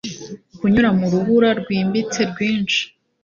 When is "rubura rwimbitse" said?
1.11-2.21